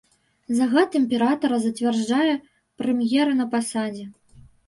Загад 0.59 0.95
імператара 0.99 1.59
зацвярджае 1.65 2.33
прэм'ера 2.81 3.37
на 3.43 3.49
пасадзе. 3.55 4.05